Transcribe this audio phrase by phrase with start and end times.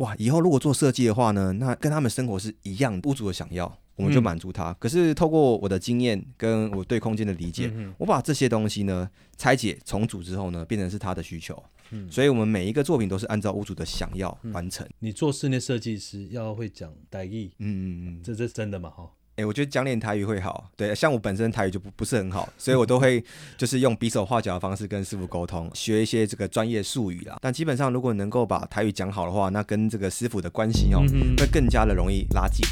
[0.00, 4.72] 哇，以后如果做设计的话呢，那跟他们生活是一样，屋主的想要，我们就满足他。
[4.74, 11.62] 可是透过我的经验跟我对空间的理解，我把这些东西呢拆解重组之后呢，变成是他的需求。
[11.90, 14.88] 嗯，所以我们每一个作品都是按照屋主的想要完成。
[15.00, 18.88] 你做室内设计师要会讲代意，嗯嗯嗯，这是真的嘛？
[18.88, 19.10] 哈。
[19.40, 20.70] 哎，我觉得讲点台语会好。
[20.76, 23.24] 对，像我本身台语就不不是很好，所以我都会
[23.56, 27.38] 就是用比手画脚的方式跟师傅沟通，学一些这个专业术语啦。
[27.40, 31.02] 但基本上，如果能够把台语讲好的话，那跟这个师傅的关系哦，
[31.38, 32.66] 会更加的容易拉近。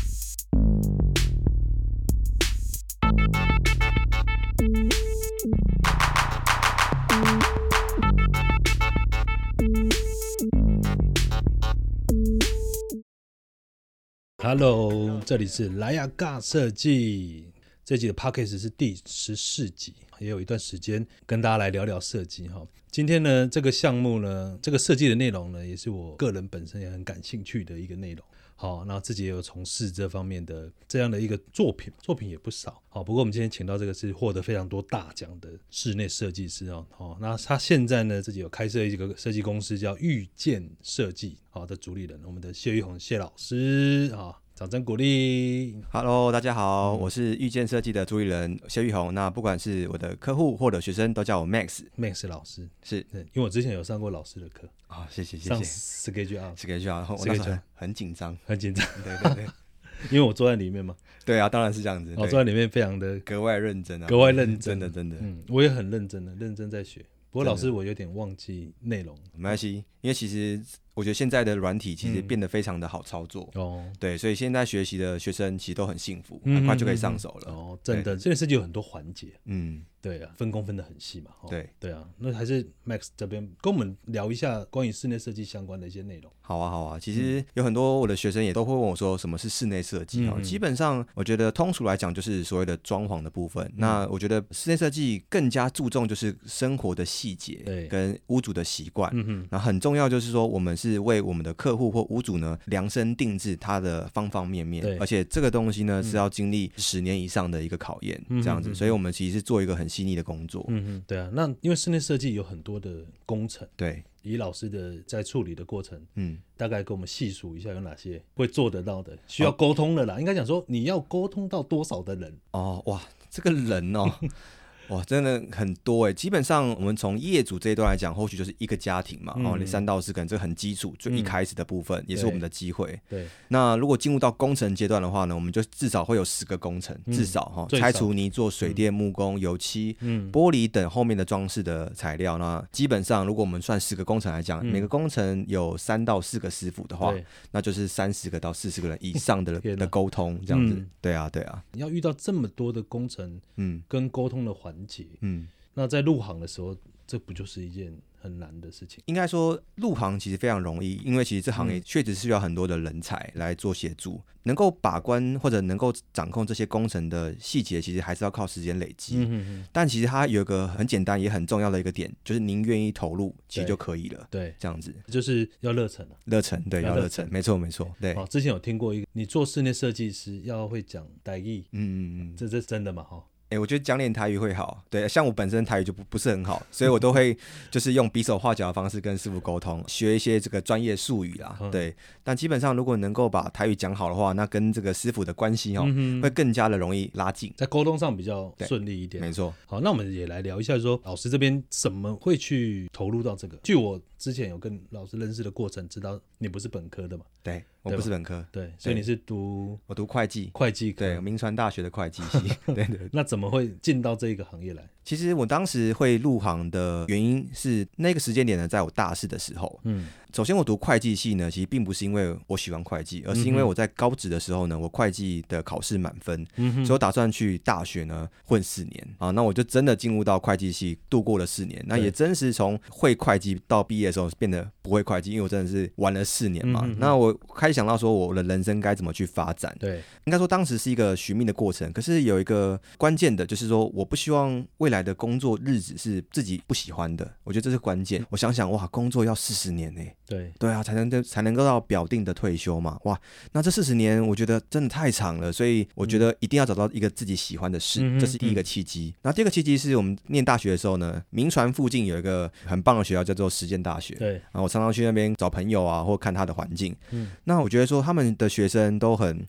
[14.48, 17.52] Hello，这里是莱雅尬设计。
[17.84, 22.66] 这集的 Podcast 是第十四集，也有一段时间跟大家来聊聊设计哈。
[22.91, 28.25] 今天呢，这个项目呢，这个设计的内容呢，也是我个人本身也很感兴趣的一个内容。
[28.56, 32.83] 好，那自己也有从事这方面的这样的一个作品，作品也不少。
[32.89, 36.84] 好，不过我们今天请到这个是获得非常多大奖的室内设计师哦。
[36.91, 41.37] 好，那他现在呢自己有开设一个设计公司，叫遇见设计。
[41.50, 44.34] 好的主理人，我们的谢玉红谢老师啊。
[44.59, 45.81] 掌声鼓励。
[45.92, 49.15] Hello，大家好，我是遇见设计的主理人谢玉红。
[49.15, 52.69] 那不管是我的客户或者学生，都叫我 Max，Max 老师。
[52.83, 55.48] 是，因为我之前有上过老师的课啊，谢谢谢谢。
[55.50, 58.84] 上 Schedule 啊，Schedule 啊，我那时候很紧张，很紧张。
[59.05, 59.47] 对 对对，
[60.11, 60.97] 因为我坐在里面嘛。
[61.25, 62.12] 对啊，当然是这样子。
[62.17, 65.17] 我坐在里面，非常的格外认真啊，格外认真的，真的。
[65.20, 67.00] 嗯，我也很认真的，认真在学。
[67.31, 69.17] 不过老师，我有点忘记内容。
[69.37, 70.60] 没关系，因为其实。
[70.94, 77.78] 我觉得现在的软体其实变得非常的好操作哦，对，所以现在学习的学生其实都很幸福，很快就可以上手了哦。
[77.84, 81.30] 真的，这件设计有很多环节，嗯，对啊，分工分的很细嘛。
[81.48, 86.32] 对对啊，那还是 Max 这边跟我们聊一下关于室内设计相关的一些内容。
[86.41, 90.36] 好啊，好啊，其实有很多我的学生也都会问我说，什么是室内设计啊？
[90.42, 93.72] 基本上我觉得通俗来讲就是所谓的装潢的部分。
[93.76, 99.08] 那我觉得室内设计更加注重就是生活的细节，对，跟屋主的习惯。
[99.14, 110.65] 嗯哼，那很重要就是说我们是为我们的客客户或屋主呢，量身定制它的方方面面，而且这个东西呢是要经历十年以上的一个考验，这样子，所以我们其实是做一个很细腻的工作。
[110.69, 120.19] 嗯嗯，对啊，那因为室内设计有很多的工程，对，以老师的在处理的过程，嗯，大概给我们细数一下有哪些会做得到的，需要沟通的啦。
[120.19, 124.10] 应该讲说你要沟通到多少的人哦，哇，这个人哦。
[124.88, 126.12] 哇，真的很多哎！
[126.12, 132.99] 基本上我们从业主这一段来讲，或许就是一个家庭嘛，哦，你三到四个人，这很基础，最一开始的部分也是我们的机会。
[133.09, 133.26] 对。
[133.49, 139.94] 那如果进入到工程阶段的话呢，我们就至少会有十个工程，至少哈，拆除泥做水电木工、油漆、
[140.32, 142.38] 玻璃等后面的装饰的材料。
[142.38, 147.15] 那基本上，如果我们算十个工程来讲，每个工程有三到四个师傅的话，
[147.50, 150.82] 那就是三十个到四十个人以上的的沟通这样子。
[151.03, 151.62] 对啊，对啊。
[151.72, 154.78] 你要遇到这么多的工程，嗯，跟沟通的环。
[154.87, 159.03] 节，嗯，那在入行的时候，这不就是一件很难的事情？
[159.06, 169.19] 应该说，入行其实非常容易，因为其实这行业确实需要很多的人才来做协助，能够把关或者能够掌控这些工程的细节，其实还是要靠时间累积。
[169.19, 174.27] 嗯嗯但其实它有一个很简单也很重要的一个点，就是您愿意投入，其实就可以了。
[174.31, 177.91] 对，这样子就是要热忱热忱，对，要热忱，没错没错。
[178.00, 183.05] 对，哦，之前有听过一个，你做室内设计师要会讲台语，嗯嗯嗯，这这是真的嘛？
[183.05, 183.25] 哈。
[183.50, 184.84] 哎，我觉得讲点台语会好。
[184.91, 187.36] 对，像我本身台语就不不是很好，所以我都会
[187.70, 191.58] 就是用比手画脚的方式跟师傅沟通，学一些这个专业术语啦。
[191.72, 195.84] 对，但基本上如果能够把台语讲好的话，那跟这个师傅的关系哦，
[196.22, 199.22] 会更加的容易拉近，在沟通上比较顺利一点。
[199.22, 199.54] 没错。
[199.66, 203.56] 好，那我们也来聊一下，说老师这边怎么会去投入到这个？
[203.62, 207.25] 据我之前有跟老师认识的过程，知道你不是本科的嘛？
[207.42, 207.64] 对。
[207.88, 212.38] 我不是本科，对，所以你是读我读会计，会计对，名传大学的会计系，
[212.75, 213.09] 对对。
[213.12, 214.82] 那怎么会进到这个行业来？
[215.04, 220.09] 其实我当时会入行的原因是那个时间点呢，在我大四的时候，嗯。
[220.34, 226.47] 首先，我读会计系呢，其实并不是因为我喜欢会计，而是因为我在高职的时候呢，我会计的考试满分，
[226.85, 229.31] 所以我打算去大学呢混四年啊。
[229.31, 231.82] 那我就真的进入到会计系，度过了四年。
[231.87, 236.87] 那也真实从会会计到毕业的时候变得不会会计，因为我真的是玩了四年嘛。
[236.99, 239.75] 那我开始想到说，我的人生该怎么去发展？
[239.81, 241.91] 对，应该说当时是一个寻觅的过程。
[241.93, 247.29] 可是有一个关键的，就是说我不希望未来的工作日子是自己不喜欢的。
[247.44, 248.25] 我觉得这是关键。
[248.29, 250.02] 我想想，哇，工作要四十年呢。
[250.28, 250.92] 对，对啊，才。
[250.92, 252.98] 能才能够到表定的退休嘛？
[253.04, 253.16] 哇，
[253.52, 259.14] 那这四十年我觉得真的太长了，所以我觉得一定要找到一个自己喜欢的事，这是第一个契机。
[259.22, 264.16] 然后第二个契机是我们念大学的时候呢，民传附近有一个很棒的学校叫做实践大学。
[264.16, 266.92] 对，然后我常常常去那边找朋友啊，或看他的环境。
[267.12, 269.44] 嗯，那我觉得说他们的学生都很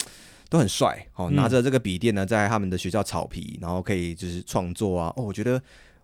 [0.50, 5.12] 都很帅，哦，拿着这个笔电呢，在他们的学校草皮，然后可以就是创作啊。
[5.18, 5.60] 哦，我觉得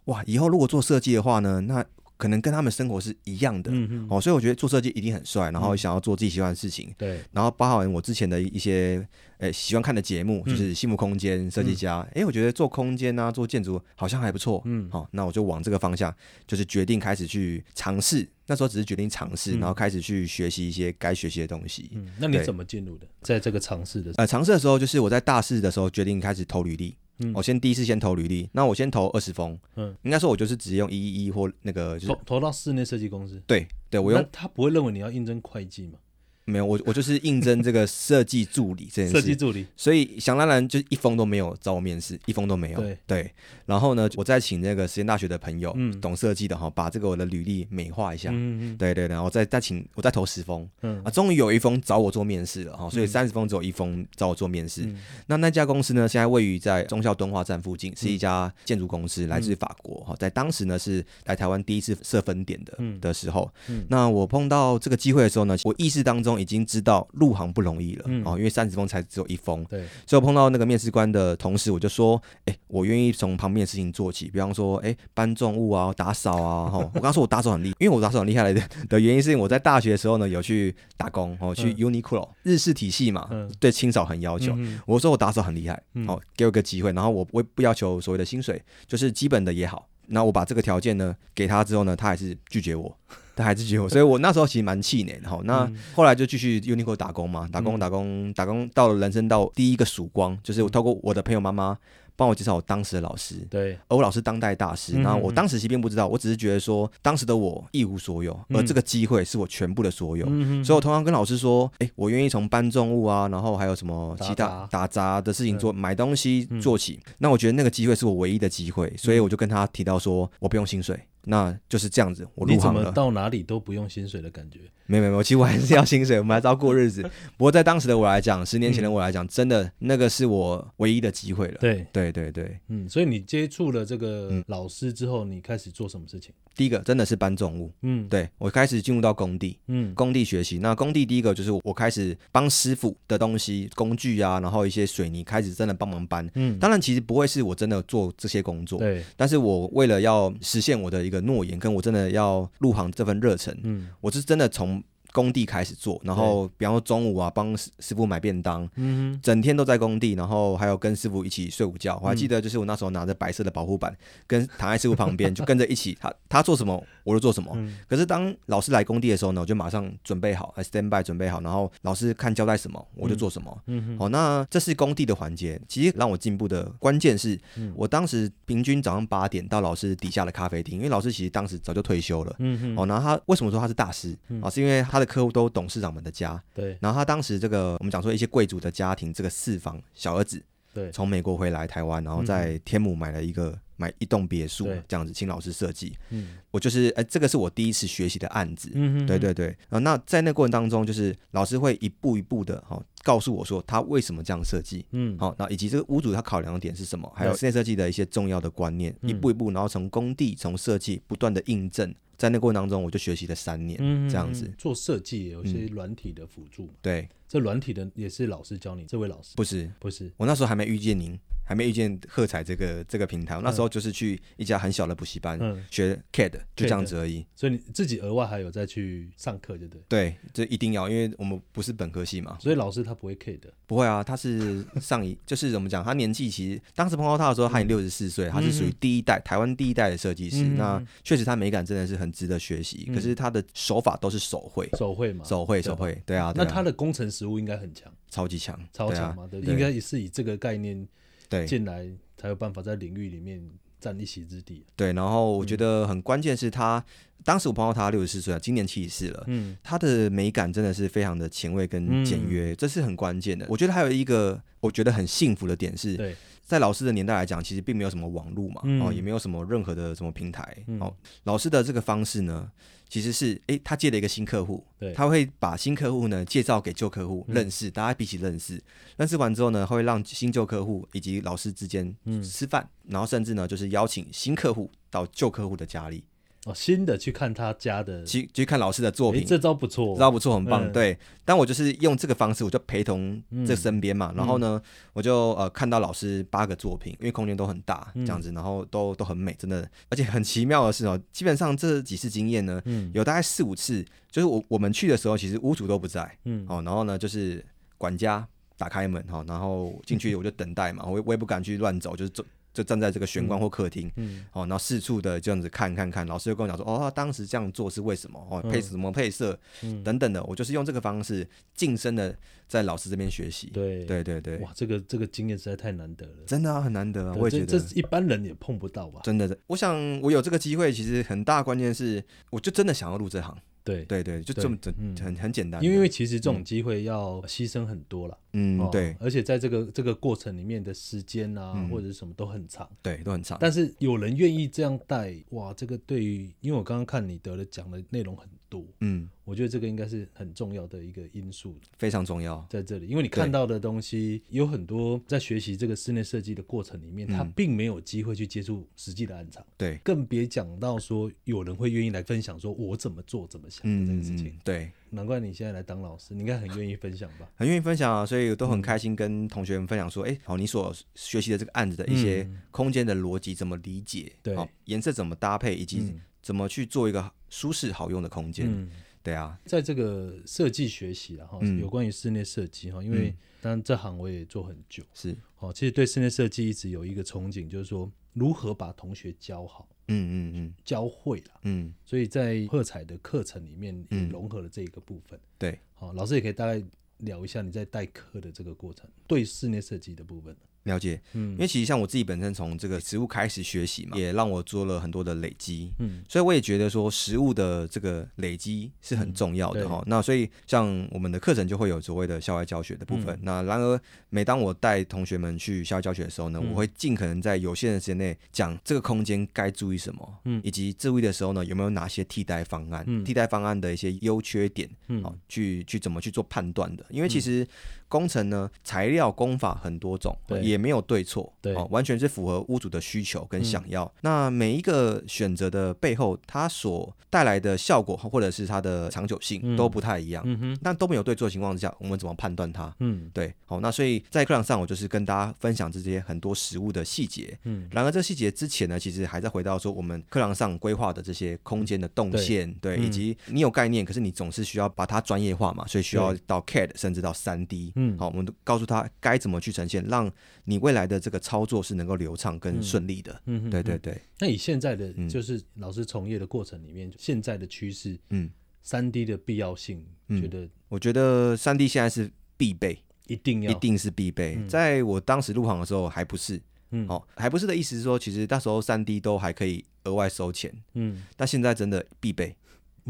[0.06, 1.86] 哇，以后如果做设计的话呢，那
[2.18, 3.72] 可能跟他们生活是一样的。
[3.72, 4.08] 嗯嗯。
[4.10, 6.94] 哦，所以我觉得做设计一定很帅，然后想要做自己喜欢的事情。
[6.98, 7.20] 对。
[7.32, 9.08] 然后包含我之前的一些。
[9.40, 12.00] 诶，喜欢看的节目就是《幸福空间》设计家。
[12.14, 14.62] 诶，我觉得做空间啊，做建筑好像还不错。
[14.64, 16.16] 嗯，好，那我就往这个方向，
[16.48, 18.26] 就是决定开始去尝试。
[18.48, 21.92] 那时候只是决定尝试，然后开始去学习一些该学习的东西。
[21.94, 23.06] 嗯，那你怎么进入的？
[23.24, 26.96] 在这个尝试的呃，尝试的时候，就是我在大四的时候决定开始投履历。
[27.20, 29.58] 嗯，我先第一次先投履历，那我先投二十封。
[29.76, 33.42] 嗯，应该说我就是直接用一一一或那个就是投投到室内设计公司。
[33.48, 36.00] 对，对我用他不会认为你要应征会计吗？
[36.46, 39.14] 没有，我我就是应征这个设计助理这件事。
[39.14, 42.80] 设计助理，所以想当然就一封都没有找我面试，一封都没有。
[42.80, 43.32] 对对，
[43.66, 48.30] 然后呢，我再请那个实验大学的朋友，嗯，懂设计的哈，把这个我的履历美化一下。
[48.32, 48.78] 嗯嗯。
[48.78, 54.88] 对对，然后再再请我再投十封，嗯啊，终于有一封找我做面试了哈，所以三十封只有一封找我做面试。
[55.26, 63.52] 那那家公司呢，现在位于在中校敦化站附近，是一家建筑公司，来自法国哈，在当时呢是来台湾第一次设分点的的时候。
[63.68, 63.84] 嗯。
[63.90, 67.08] 那我碰到这个机会的时候呢，我意识当中已经知道。
[67.14, 83.30] 入行不容易了哦，因为三十封才只有一封，对，所以我碰到那个面试官的同时，我就说，哎，我愿意从旁边的事情做起，比方说，哎，搬重物啊，打扫啊，哈， 我刚说我打扫很厉害，因为我打扫很厉害的的原因是因为我在大学的时候呢有去打工哦，去 Uniqlo 日式体系嘛，
[83.60, 84.56] 对清扫很要求，
[84.86, 92.98] 我说我打扫很厉害，哦，给我个机会，然后我我不要求所谓的薪水，就是基本的也好，那我把这个条件呢给他之后呢，他还是拒绝我。
[93.36, 95.40] 他还是拒绝我，所以我那时候其实蛮气馁的哈。
[95.44, 101.78] 那后来就继续 Uniqlo 打工嘛，打工打工打工，到了人生到第一个曙光，就是我透过我的朋友妈妈。
[102.18, 104.94] 帮我介绍我当时的老师，对，而我老师当代大师。
[105.02, 110.26] 然后我当时其实并不知道，我只是觉得说，当时的我一无所有，而这个机会是我全部的所有。
[110.64, 117.02] 所以我通常跟老师说，哎，我愿意从搬重物啊，然后还有什么其他打杂的事情做，买东西做起。
[117.18, 122.92] 那我觉得那个机会是我唯一的机会，所以我就跟他提到说，我不用薪水，那就是这样子，我入行了。
[122.92, 124.60] 到哪里都不用薪水的感觉。
[124.88, 127.02] 没有没有，其实我还是要薪水，我们还是要过日子。
[127.38, 131.58] 不过在当时的我来讲，十年前的我来讲，真的那个是我唯一的机会了。
[131.60, 136.32] 对对对对，嗯，所以你接触了这个老师之后，你开始做什么事情？
[136.56, 140.60] 第一个真的是搬重物，嗯，对我开始进入到工地，嗯，工地学习。
[140.60, 146.28] 那工地第一个就是我开始帮师傅的东西、工具啊，然后一些水泥开始真的帮忙搬。
[146.36, 149.04] 嗯，当然其实不会是我真的做这些工作，对。
[149.16, 154.84] 但是我为了要实现我的一个诺言，跟我真的要入行这份热忱，嗯，我是真的从。
[155.16, 161.98] 工地开始做，然后比方说中午啊，帮师师傅买便当，嗯，整天都在工地，然后还有跟师傅一起睡午觉。
[162.04, 163.96] 我还记得，就是我那时候拿着白色的保护板，
[164.28, 167.58] 跟躺在师傅旁边， 就跟着一起，他他做什么我就做什么。
[167.88, 173.58] 可是当老师来工地的时候呢，我就马上准备好，stand by 准备好，然后老师看交代什么我就做什么。
[173.68, 175.58] 嗯好，那这是工地的环节。
[175.70, 177.40] 其实让我进步的关键是
[177.74, 182.36] 我当时平均早上八点到老师底下的咖啡厅，因为老师其实当时早就退休了。
[182.40, 182.76] 嗯嗯。
[182.78, 184.50] 哦，然后他为什么说他是大师啊？
[184.50, 185.05] 是因为他的。
[185.06, 186.78] 客户都董事长们的家，对。
[186.82, 190.42] 然后他当时这个，我们讲说一些贵族的家庭，这个四房小儿子，
[190.74, 195.96] 对，从美国回来台湾，然后在天母买了一个买一栋别墅，这样子，请老师设计。
[196.10, 198.72] 嗯，我就是哎，这个是我第一次学习的案子。
[198.74, 199.56] 嗯对对对。
[199.70, 204.84] 啊，那在那过程当中，就是老师会一步一步的哈告诉我说他为什么这样设计。
[204.90, 211.94] 嗯，好，那以及这个屋主他考量的点是什么，还有室内设计的一些重要的观念，一步一步，然后从工地从设计不断的印证。
[212.18, 214.52] 在那过程当中，我就学习了三年，嗯这样子。
[214.58, 216.70] 做设计有些软体的辅助。
[216.82, 219.34] 对，这软体的也是老师教你，这位老师。
[219.36, 219.70] 不是。
[219.80, 221.20] 不是，我那时候还没遇见您。
[221.46, 227.26] 还没遇见喝彩这个这个平台，那时候就是去一家很小的补习班学 CAD，就这样子而已。
[227.36, 229.84] 所以你自己额外还有再去上课，对不对？
[229.88, 232.38] 对，这一定要，因为我们不是本科系嘛。
[232.42, 240.44] 所以老师他不会 CAD，不会啊，他是上一， 就是怎么讲，他年纪其实当时碰到他的时候，他已经六十四岁，他是属于第一代台湾第一代的设计师。
[240.44, 246.34] 那确实他美感真的是很值得学习，可是他的手法都是手绘，手绘嘛，手绘手绘，对啊。
[246.36, 250.88] 那他的工程实务应该很强，超级强，超强嘛，对，应该也是以这个概念
[251.30, 251.88] 对进来。
[252.18, 253.44] 才有办法在领域里面
[253.78, 254.66] 占一席之地。
[254.78, 256.84] 对，然后我觉得很关键是他，
[257.26, 263.46] 当时我碰到他六十四岁了，今年七十四了，嗯，他的美感真的是非常的前卫跟简约，这是很关键的。
[263.50, 266.16] 我觉得还有一个我觉得很幸福的点是，
[266.46, 272.50] 在老师的年代来讲，其实并没有什么网络嘛，哦，也没有什么任何的什么平台，哦，老师的这个方式呢。
[272.88, 278.62] 其实是，哎，他接了一个新客户，他会把新客户呢介绍给旧客户认识，大家彼此认识，
[278.96, 286.04] 认识完之后呢，会让新旧客户以及老师之间吃饭，然后甚至呢就是邀请新客户到旧客户的家里。
[286.46, 290.72] 哦，新的去看他家的，去去看老师的作品，这招不错，这招不错，很棒。
[290.72, 294.62] 对，但我就是用这个方式，我就陪同这身边嘛，然后呢，
[294.94, 302.62] 我就呃看到老师八个作品，因为空间都很大，这样子，然后都都很美，真的，而且很奇妙的是哦，基本上这几次经验呢，
[302.94, 307.44] 有大概四五次，就是我我们去的时候，其实屋主都不在，嗯，哦，然后呢，就是
[307.76, 308.24] 管家
[308.56, 312.24] 打开门哈，然后进去我就等待嘛，我我也不敢去乱走，就是走。
[312.56, 313.92] 就站在这个玄关或客厅，
[314.32, 318.26] 哦，然后四处的这样子看看看，老师就跟我讲说，哦，他当时这样做是为什么？
[318.32, 319.38] 哦，配什么配色
[319.84, 323.48] 等等的，我就是用这个方式晋升的，在老师这边学习。
[323.48, 329.02] 对对对对，哇，这个这个经验实在太难得了，真的啊，很难得啊，我也觉得这一般人也碰不到吧？
[329.04, 333.38] 真的，我想我有这个机会，其实很大关键是，我就真的想要入这行。
[333.66, 335.60] 对对对，就这么很很很简单。
[335.64, 338.16] 因为其实这种机会要牺牲很多了。
[338.38, 338.96] 嗯，对。
[339.00, 342.70] 而且在这个这个过程里面的时间啊，或者是什么都很长。
[342.82, 343.38] 对，都很长。
[343.40, 348.64] 但是有人愿意这样带，哇，这个对于，因为我刚刚看你得了奖的内容很多。
[348.82, 349.10] 嗯。
[349.24, 367.30] 我觉得这个应该是很重要的一个因素，非常重要在这里，因为你看到的东西有很多，在学习这个室内设计的过程里面，他并没有机会去接触实际的暗场，对，更别讲到说有人会愿意来分享，说我怎么做怎么想的这个事情，对，难怪你现在来当老师，你应该很愿意分享吧？
[367.36, 378.68] 很愿意分享啊，所以都很开心跟同学们分享说，哎，好，你所学习的这个案子的一些空间的逻辑怎么理解，对，颜色怎么搭配，以及怎么去做一个舒适好用的空间。
[379.04, 383.14] 对啊，在这个设计学习啊哈，有关于室内设计哈，因为
[383.46, 385.16] 当然这行我也做很久，是。
[385.38, 396.60] 哦，其实对室内设计一直有一个憧憬，就是说如何把同学教好，嗯嗯嗯，教会了，嗯，所以在喝彩的课程里面也融合了这一个部分，对，好，老师也可以大概
[396.98, 400.36] 聊一下你在代课的这个过程，对室内设计的部分。
[400.66, 409.84] 了解，嗯，因为其实像我自己本身从这个食物开始学习嘛，也让我做了很多的累积，嗯，所以我也觉得说食物的这个累积是很重要的哈。
[409.86, 413.18] 那所以像我们的课程就会有所谓的校外教学的部分。
[413.22, 413.80] 那然而
[414.10, 426.84] 每当我带同学们去校外教学的时候呢，我会尽可能在有限的时间内讲这个空间该注意什么，嗯，以及注意的时候呢有没有哪些替代方案，替代方案的一些优缺点，嗯，好，去去怎么去做判断的。
[426.90, 427.48] 因为其实
[427.88, 433.92] 工程呢材料工法很多种，也也没有对错，对，完全是符合屋主的需求跟想要。
[434.02, 440.24] 那每一个选择的背后，它所带来的效果或者是它的长久性都不太一样。
[440.26, 442.74] 嗯哼，但都没有对错的情况之下，我们怎么判断它？
[442.80, 447.38] 嗯，对，好，那所以在课堂上，我就是跟大家分享这些很多实物的细节。
[447.44, 457.74] 嗯，然而这细节之前呢，其实还在回到说我们课堂上规划的这些空间的动线，对，以及你有概念，可是你总是需要把它专业化嘛，所以需要到 CAD 甚至到三 D。
[457.76, 460.10] 嗯，好，我们都告诉他该怎么去呈现，让
[460.46, 460.86] 你未来。
[460.86, 464.00] 的这个操作是能够流畅跟顺利的，嗯，对对对。
[464.20, 468.30] 那以现在的就是老师从业的过程里面，现在的趋势，嗯，
[468.62, 472.78] 三 D 的必要性，觉得我觉得三 D 现在是必备，
[473.08, 474.38] 一定要，一定是必备。
[474.48, 476.40] 在我当时入行的时候还不是，
[476.70, 482.36] 嗯，哦，还不是的意思是说，其实那时候三 D 都还可以额外收钱，嗯，但现在真的必备，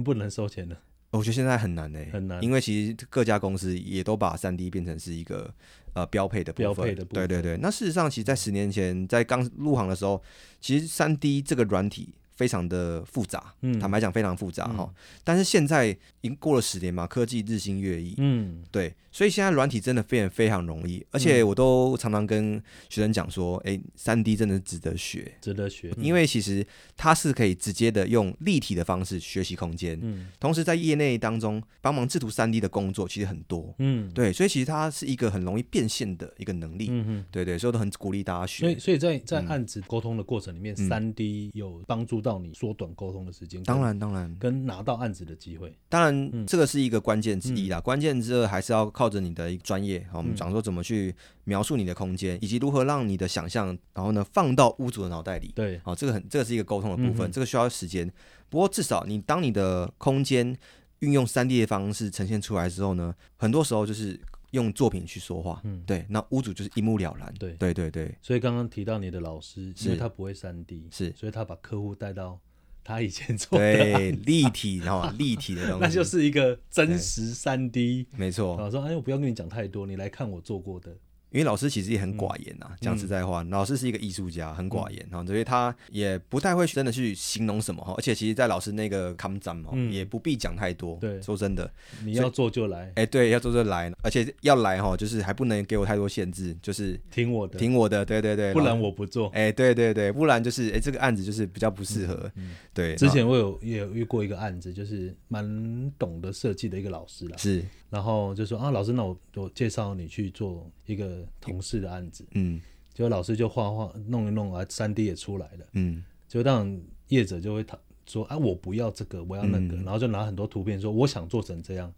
[0.04, 0.77] 不能收钱了。
[1.18, 5.54] 我觉得现在很难诶，很难，因为其实各家公司也都把三 D 变成是一个
[5.94, 7.28] 呃标配的标配的部分。
[7.28, 10.22] 对对对，那事实上，其实，在十年前，在刚入行的时候，
[10.60, 12.14] 其实三 D 这个软体。
[12.36, 14.94] 非常的复杂，坦白讲非常复杂哈。
[15.24, 26.65] 但是现在已经过了十年嘛，科技日新月异，嗯，对，所以现在软体真的非常非常容易，而且我都常常跟学生讲说，哎，三 D 真的值得学，值得学，因为其实
[26.98, 38.63] 它是可以直接的用立体的方式学习空间，嗯，同时在业内当中帮忙制图三 D 的工作其实很多，嗯，对，所以其实它是一个很容易变现的一个能力，嗯嗯，对对，所以都很鼓励大家学。
[38.65, 42.25] 所以所以在在案子沟通的过程里面，三 D 有帮助。
[42.25, 47.79] 到你缩短沟通的时间，当然当然，跟拿到案子的机会，当然这个是一个关键之一啦。
[47.79, 51.13] 关键之二还是要靠着你的一个专业，我们讲说怎么去
[51.44, 55.51] 描述你的空间，以及如何让你的想象，然后呢放到屋主的脑袋里。
[55.53, 58.12] 对，好，这个很这个是一个沟通的部分，这个需要时间。
[58.50, 60.58] 不过至少你当你的空间
[61.00, 64.20] 运用三 D 的方式呈现出来之后呢，很多时候就是。
[64.56, 68.18] 用作品去说话，嗯，对，那屋主就是一目了然，对，对，对，对。
[68.22, 72.40] 所以刚刚提到你的老师，因为他不会三 D，是，所以他把客户带到
[72.84, 74.12] 他以前做的。
[74.26, 78.56] 立体，然后立体的东西， 那就是一个真实三 D，没错。
[78.56, 80.98] 我说，哎，我不要跟你讲太多，你来看我做过的。
[81.36, 90.98] 因为老师其实也很寡言啊，讲实在话，老师是一个艺术家，很寡言哈，所以他也不太会真的去形容什么哈，而且其实，在老师那个康展嘛，也不必讲太多。
[91.01, 91.70] 对，说真的，
[92.06, 99.27] 你要做就来，哎，对，要做就来，而且要来哈，就是还不能给我太多限制，就是听我的，听我的，对对对，不然我不做。
[99.32, 102.32] 哎，对对对，不然就是哎，这个案子就是比较不适合。
[102.74, 107.62] 对，之前我有也有遇过一个案子，就是蛮懂得设计的一个老师啦，是，
[107.96, 112.60] 然后就说啊，老师，那我我介绍你去做一个同事的案子，嗯，
[112.94, 121.90] 结果老师就画画弄一弄啊，三 D 也出来了，嗯，就让业者就会他说啊，我不要这个，我要那个，然后就拿很多图片说我想做成这样，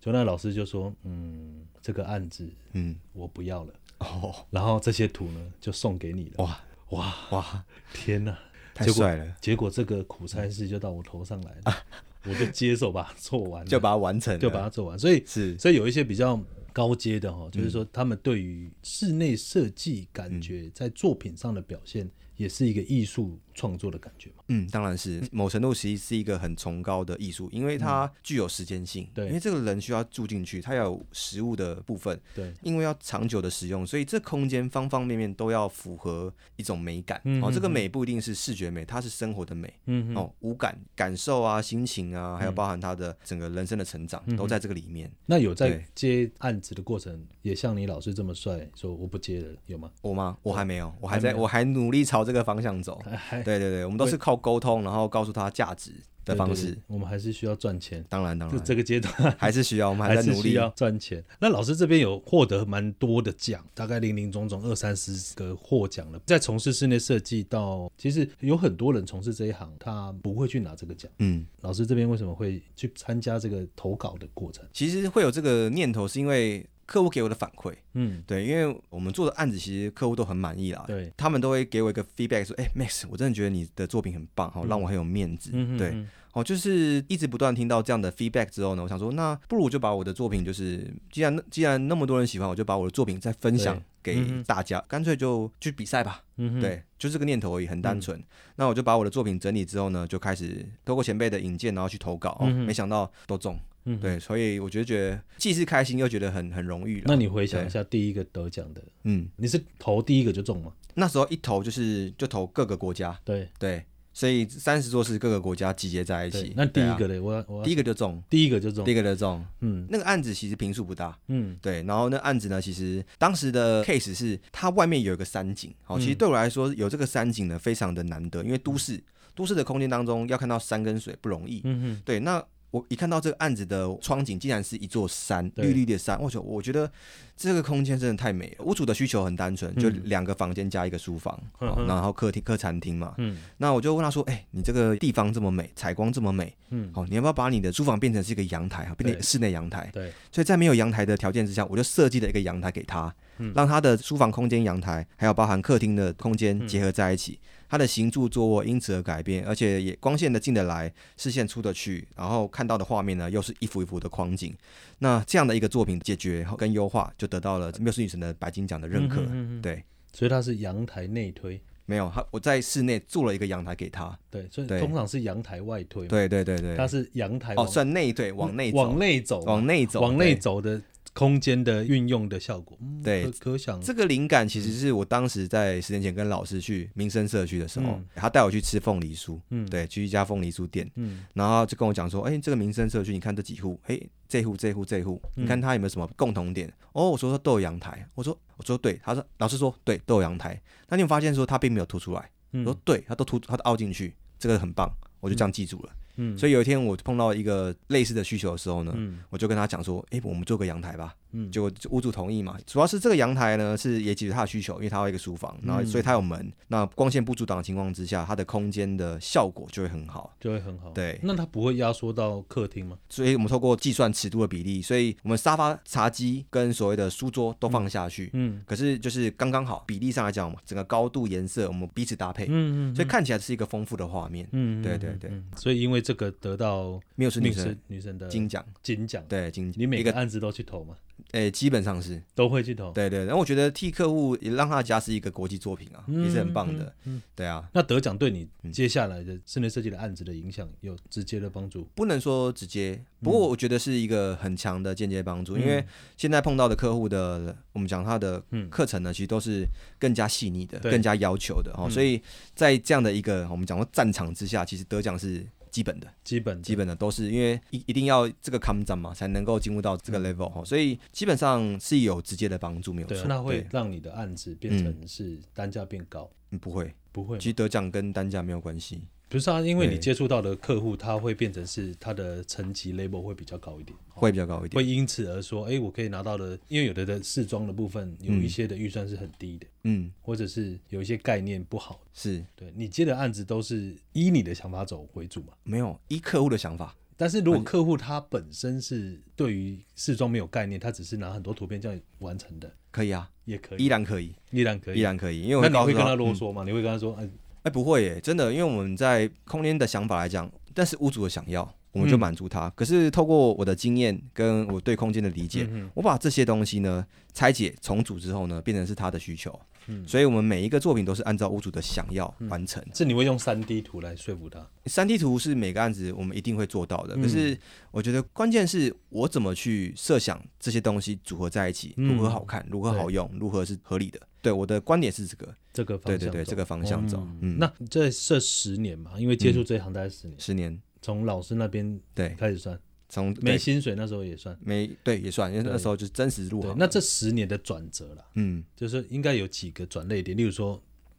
[0.00, 6.58] 就那老师就说，嗯，这个案子，嗯，我不要了，哦， 然后这些图呢就送给你了，哇
[6.88, 8.38] 哇哇，天哪！
[8.74, 9.36] 太帅了！
[9.42, 11.76] 结果这个苦差事就到我头上来了，
[12.26, 14.98] 我就接手把它做完，就把它完成，就把它做完。
[14.98, 16.40] 所以是，所以有一些比较
[16.72, 22.10] 高阶的哈，就是说他们对于室内设计感觉在作品上的表现。
[22.36, 24.42] 也是一个艺术创作的感觉嘛？
[24.48, 29.08] 嗯，当然是，某程度其实是一个很崇高的艺术，因为它具有时间性。
[29.14, 32.20] 对，因为这个人需要住进去，他要有食物的部分。
[32.34, 37.20] 对，因为要长久的使用，所以这空间方方面面都要符合一种美感。
[37.40, 39.72] 哦，这个美不一定是视觉美，它是生活的美。
[39.86, 45.08] 嗯哦，五感感受啊，心情啊，还有包含他的整个人生的成长，都在这个里面。
[45.26, 49.90] 那有在接案子的过程，也像你老师这么帅，说我不接了，有吗？
[50.02, 50.36] 我吗？
[50.42, 52.23] 我还没有，我还在我还努力朝。
[52.24, 53.00] 这个方向走，
[53.44, 55.92] 对对对，我们都是靠沟通，然后告诉他价值
[56.24, 56.76] 的方式。
[56.86, 61.22] 我们还是需要赚钱，当然当然，这个阶段 还是需要，我们还在努力要赚钱。
[61.38, 66.20] 那老师这边有获得蛮多的奖，大概零零总总二三十个获奖了。
[66.26, 71.10] 在从事室内设计到，其实有很多人从事这一行，他不会去拿这个奖。
[71.18, 74.64] 嗯，老师这边为什么会去参加这个投稿的过程？
[74.72, 76.66] 其实会有这个念头，是因为。
[76.86, 85.94] 客户给我的反馈，嗯，对，因为我们做的案子其实客户都很满意啦，对，他们都会给我一个 feedback 说，哎，Max，我真的觉得你的作品很棒，哈，让我很有面子，对，
[86.32, 98.22] 哦，就是一直不断听到这样的 feedback 之后呢，我想说，那不如我就把我的作品，就是既然既然那么多人喜欢，我就把我的作品再分享给大家，干脆就去比赛吧，嗯，对，就这个念头而已，很单纯。
[98.56, 103.58] 那我就把我的作品整理之后呢，就开始透过前辈的引荐，然后去投稿，哦，没想到都中。
[103.86, 110.72] 嗯，对，所以我觉得觉得既是开心又觉得很很荣誉那你回想一下第一个得奖的，嗯，你是投第一个就中吗？
[110.94, 116.52] 那时候一投就是就投各个国家，对对，所以三十座是各个国家集结在一起。
[116.56, 119.44] 那第一个嘞，我我第一个就中，第一个就中，第一个就中。
[119.60, 121.82] 嗯，那个案子其实平数不大，嗯，对。
[121.82, 129.02] 然后那案子呢，其实当时的 case 是它外面有一个山景，好，其实对我来说有这个山景呢非常的难得，因为都市
[129.34, 132.42] 都市的空间当中要看到山跟水不容易，嗯嗯，对，那。
[132.74, 136.90] 我一看到这个案子的窗景，竟然是一座山，绿绿的山，我觉我觉得
[137.36, 138.64] 这个空间真的太美了。
[138.64, 141.40] 屋主的需求很单纯，就两个房间加一个书房，
[141.86, 143.14] 然后客厅、客餐厅嘛。
[143.18, 149.88] 嗯，那我就问他说：“哎，你这个地方这么美，采光这么美，嗯，好，你要不要把你的书房变成是一个阳台啊，变成室内阳台？
[149.92, 153.14] 对，所以在没有阳台的条件之下，我就设计了一个阳台给他，
[153.54, 164.54] 让他的书房空间、阳台，还有包含客厅的空间结合在一起。”它的行住坐卧因此而改变，而且也光线的进得来，视线出得去，然后看到的画面呢又是一幅一幅的框景。
[164.98, 169.22] 那这样的一个作品解决跟优化，就得到了缪斯女神的白金奖的认可。
[169.60, 174.16] 对，所以它是阳台内推，没有，他我在室内做了一个阳台给他。
[174.30, 176.06] 对，所以通常是阳台外推。
[176.06, 180.80] 对对对对，它是阳台哦，算内对，往内往内走，往内走，往内走的。
[181.14, 196.68] 空间的运用的效果，对，可想这个灵感其实是我当时在十年前跟老师去民生社区的时候，他带我去吃凤梨酥，嗯，对，去一家凤梨酥店，嗯，然后就跟我讲说，哎，这个民生社区，你看这几户，哎，这户这户这户，你看它有没有什么共同点？
[196.92, 205.92] 哦，我说都有阳台，我说我说对，他说老师说对，都有阳台，那你有发现说它并没有凸出来，我说对，它都凸，它都凹进去，这个很棒，我就这样记住了。
[206.16, 208.94] 嗯，所以有一天我碰到一个类似的需求的时候呢，
[209.30, 211.14] 我就跟他讲说，哎，我们做个阳台吧。
[211.34, 212.56] 嗯，就屋主同意嘛。
[212.66, 220.90] 主要是这个阳台呢，是也解决他的需求，因为他有一个书房，然后所以他有门，那光线不阻挡的情况之下，它的空间的效果就会很好，就会很好。
[220.92, 222.96] 对，那它不会压缩到客厅吗？
[223.08, 228.30] 所以我们透过计算尺度的比例，所以我们沙发、茶几跟所谓的书桌都放下去。
[228.32, 232.46] 嗯，可是就是刚刚好比例上来讲嘛，整个高度、颜色我们彼此搭配。
[232.46, 234.48] 嗯嗯，所以看起来是一个丰富的画面。
[234.52, 235.30] 嗯，对对对。
[235.56, 239.24] 所以因为这个得到缪斯女神女神的金奖，金奖。
[239.28, 240.94] 对金，你每个案子都去投吗？
[241.34, 242.92] 诶、基本上是都会去投。
[242.92, 243.24] 对对。
[243.24, 246.84] 然后我觉得替客户也让他家是一个国际作品啊，也是很棒的。
[247.04, 251.88] 嗯嗯对啊，那得奖对你接下来的室内设计的案子的影响有直接的帮助？
[251.96, 255.84] 不能说直接，不过我觉得是一个很强的间接帮嗯助，因为
[256.16, 259.66] 现在碰到的客户的，我们讲他的嗯课程呢，其实都是
[259.98, 262.22] 更加细腻的、更加要求的哦，嗯所以
[262.54, 273.24] 在这样的一个我们讲过战场之下，其实得奖是基本的，基本基本的都是因为一一定要这个 come 战嘛，才能够进入到这个 level 哦，所以基本上是有直接的帮助，没有错。
[273.26, 284.76] 那会让你的案子变成是单价变高，嗯不会，不会其实得奖跟单价没有关系，不是啊，因为你接触到的客户，他会变成是他的层级 label 会比较高一点，会比较高一点。
[284.76, 292.44] 会因此而说，哎，我可以拿到的，因为有的的试装的部分有一些的预算是很低的，嗯，或者是有一些概念不好，是。
[292.54, 295.54] 对你接的案子都是依你的想法走为主嘛。
[295.64, 304.98] 没有依客户的想法，但是如果客户他本身是对于试装没有概念，他只是拿很多图片这样完成的，可以啊，也可以，依然可以，依然可以。
[304.98, 306.62] 依然可以，因为我那你会跟他啰嗦吗？
[306.64, 307.28] 你会跟他说，哎，
[307.64, 312.68] 哎、不会耶，真的，因为我们在空间的想法来讲，但是屋主的想要，我们就嗯满足他。
[312.76, 319.58] 可是透过我的经验跟我对空间的理解，嗯我把这些东西呢拆解重组之后呢，变成是他的需求。
[319.86, 322.82] 嗯所以我们每一个作品都是按照屋主的想要完成。
[322.94, 324.66] 是你会用三 D 图来说服他。
[324.86, 327.58] 三 D 图是每个案子我们一定会做到的，嗯可是
[327.90, 334.20] 我觉得关键是我怎么去设想这些东西组合在一起，嗯如何好看，如何好用，如何是合理的。
[334.44, 337.26] 对，我的观点是这个，这个方向走对对对，这个方向走。
[337.40, 342.78] 嗯，那这这十年嘛，因为接触这一行大概十年，十年，从老师那边对，开始算，
[343.08, 344.54] 从没对薪水那时候也算。
[344.62, 346.72] 没对也算，因为那对时候就是真实入行，。
[346.72, 348.62] 对那这十年的转折啦，嗯。
[348.76, 350.78] 就是应该有几个转捩点，例如说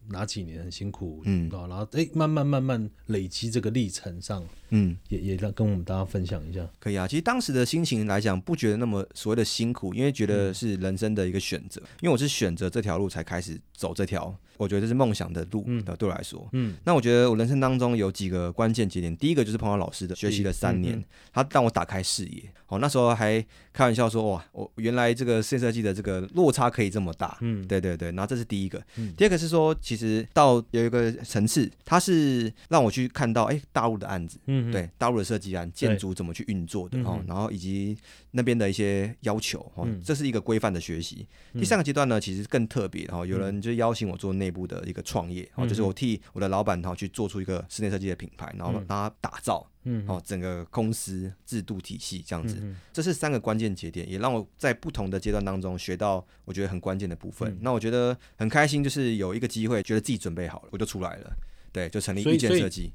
[0.09, 1.49] 哪几年很辛苦，嗯。
[1.49, 6.67] 啊，然后哎慢慢慢慢累积这个历程上，嗯，也也让跟我们大家分享一下。
[6.79, 7.07] 可以啊。
[7.07, 11.81] 其实当时的心情来讲，不觉得那么所谓的辛苦，因为觉得是人生的一个选择。
[12.01, 15.63] 因为我是选择这条路才开始走这条，我觉得这是梦想的路。
[15.67, 22.43] 嗯对我来说，嗯那我觉得我人生当中有几个关键节点，第一个就是碰到老师的，学习了三年，嗯他让我打开视野。
[22.67, 23.39] 哦，那时候还
[23.71, 27.37] 开玩笑说，哇，我原来这个摄设计的这个落差可以这么大。
[27.41, 37.97] 嗯，对对对，然后这是第一个，嗯第二个是说，其实到有一个层次，它是让我去看到，哎，大陆的案子，嗯，对大陆的设计案，建筑怎么去运作的哦嗯，然后以及
[38.31, 41.27] 那边的一些要求哦嗯，这是一个规范的学习。
[41.53, 41.59] 嗯。
[41.59, 48.75] 第三个阶段呢，其实更特别，哦有人就邀请我做内部的一个创业，哦，嗯就是我替我的老板然后去做出一个室内设计的品牌，然后嗯。
[48.75, 52.57] 让他打造嗯，哦整个公司制度体系这样子。
[52.61, 57.51] 嗯这是三个关键节点，也让我在不同的阶段当中学到我觉得很关键的部分。
[57.51, 57.57] 嗯。
[57.61, 61.33] 那我觉得很开心，就是有一个机会，觉得自己准备好了，我就出来了，
[61.71, 62.91] 对，就成立遇见设计。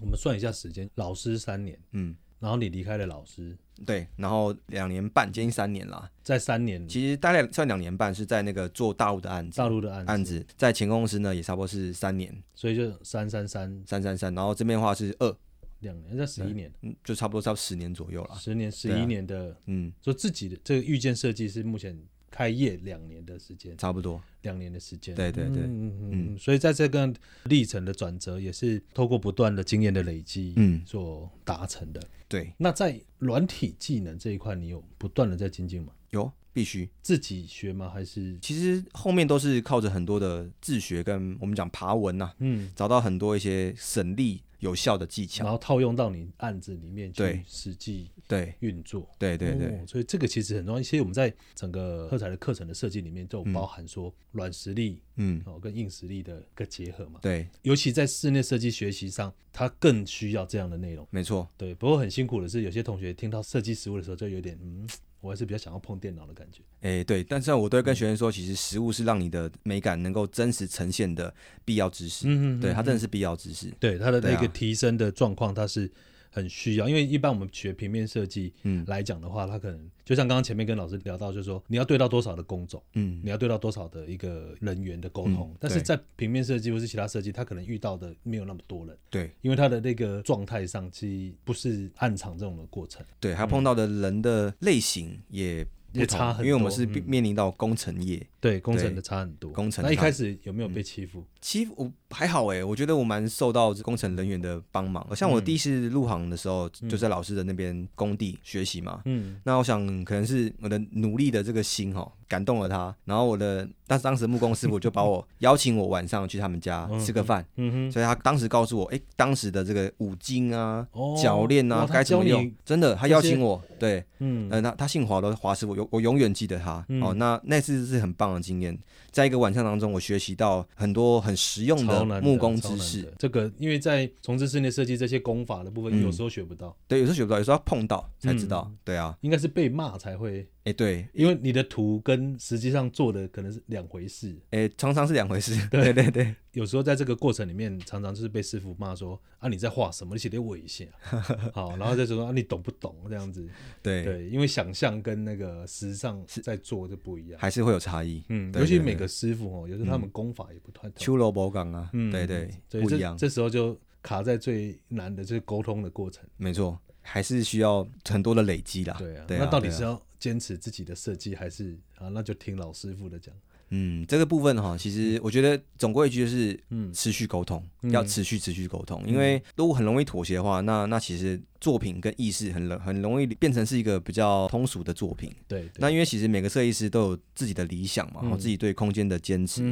[0.00, 6.10] 我们算一下时间，老师三年，嗯，然后你离开了老师，对，然后两年半，接近三年啦。
[6.22, 6.86] 在三年。
[6.88, 13.82] 其实大概算两年半是在那个做大陆的案子，大陆的案子，案子在前公司呢也差不多是三年，所以就三三三。
[13.86, 15.36] 三三三，然后这边的话是二，
[15.80, 18.34] 两年，那十一年，嗯，就差不多差不多十年左右了。
[18.36, 21.96] 十年十一年的，嗯，说自己的这个遇见设计是目前
[22.38, 24.22] 开业两年的时间，差不多。
[24.42, 27.12] 两年的时间，对对对嗯嗯嗯，所以在这个
[27.46, 32.00] 历程的转折，也是透过不断的经验的累积，嗯，所达成的。
[32.28, 35.92] 对，那在软体技能这一块，你有不断的在精进吗？
[36.10, 36.88] 有必须。
[37.02, 37.90] 自己学吗？
[37.92, 45.52] 还是其实后面都是靠着很多的自学跟我们讲爬文呐、嗯，找到很多一些省力有效的技巧然。
[45.52, 49.08] 后套用到你案子里面去实际对运作？
[49.18, 50.82] 对对对，哦所以这个其实很重要。
[50.82, 57.20] 其实我们在整个喝彩的课程的设计里面，都有嗯包含说软实力嗯，哦跟硬实力的一个结合嘛。
[57.22, 61.06] 对，尤其在室内设计学习上，它更需要这样的内容。
[61.10, 61.48] 没错。
[61.56, 64.88] 对，不过很辛苦的是，有些同学听到设计实务的时候，就有点嗯，
[65.20, 66.62] 我还是比较想要碰电脑的感觉。
[66.80, 71.32] 哎，对，但是我都会跟学生说，其实实物是让你的美感能够真实呈现的
[71.64, 72.26] 必要知识。
[72.28, 73.72] 嗯对，它真的是必要知识。
[73.80, 75.90] 对它的那个提升的状况，它是
[76.38, 76.88] 很需要。
[76.88, 85.50] 因为一般我们学平面设计嗯来讲的话，它可能就像刚刚前面跟老师聊到，就是说你要对到多少的工种，嗯你要对到多少的一个人员的沟通。
[85.52, 93.04] 嗯但是在平面设计或是其他设计，它可能遇到的没有那么多人，对因为它的那个状态上其实不是暗场这种的过程。
[93.20, 99.50] 对，还碰到的人的类型也也差很多因为我们是面临到工程业，对，工程的差很多。
[99.52, 101.24] 工程那一开始有没有被欺负？
[101.40, 105.06] 其实我还好哎，我觉得我蛮受到工程人员的帮忙。
[105.14, 109.02] 像我第一次入行的时候，就在老师的那边工地学习嘛。
[109.04, 124.48] 嗯，那我想可能是我的努力的这个心哈、感动了他，然后我的但是当时木工师傅就把我邀请我晚上去他们家吃个饭，嗯哼，所以他当时告诉我，哎，当时的这个五金啊、哦铰链啊该怎么用，真的他邀请我，对，嗯。
[124.50, 126.84] 呃，他他姓华的华师傅，我我永远记得他。
[126.88, 127.02] 嗯。
[127.02, 128.76] 哦，那那次是很棒的经验，
[129.10, 133.12] 在一个晚上当中，我学习到很多很实用的木工知识。
[133.18, 138.72] 这个因为在从事室内设计这些功法的部分，嗯有时候学不到，对，有时候学不到，有时候要碰到才知道。
[138.82, 144.36] 对啊，应该是被骂才会，哎，对，因为你的图跟实际上做的可能是两回事。
[144.50, 145.54] 哎，常常是两回事。
[145.70, 150.88] 对 对对，有时候在这个过程里面，常常就是被师傅骂说啊你在画什么，你写的猥亵，
[151.54, 153.48] 好，然后再说啊你懂不懂这样子。
[153.82, 157.40] 对，对，因为想象跟那个实际上在做就不一样。
[157.40, 158.22] 还是会有差异。
[158.28, 160.92] 嗯，尤其每个师傅哦，有时候他们功法也不太同。
[160.96, 162.50] 秋萝卜港啊，嗯，对对，
[162.82, 166.24] 不一样，这时候就卡在最难的就是沟通的过程。
[166.36, 168.94] 没错，还是需要很多的累积啦。
[168.98, 173.34] 对啊那到底是要坚持自己的设计，还是啊，那就听老师傅的讲。
[173.70, 176.90] 嗯，这个部分哈，其实我觉得总归一句就是，嗯。
[176.90, 177.90] 持续沟通，嗯。
[177.90, 185.30] 要持续持续沟通，因为如果很容易妥协的话，那那其实作品跟意识很容很容易变成是一个比较通俗的作品。
[185.46, 185.70] 对，对。
[185.76, 189.62] 那因为其实每个设计师都有自己的理想嘛，然后嗯自己对空间的坚持，